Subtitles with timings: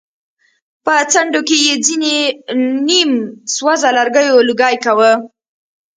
[0.85, 2.13] په څنډو کې يې ځېنو
[2.87, 3.11] نيم
[3.55, 5.11] سوزه لرګيو لوګی کوه.